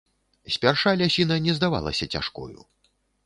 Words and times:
Спярша 0.53 0.93
лясіна 1.01 1.37
не 1.47 1.53
здавалася 1.59 2.05
цяжкою. 2.17 2.59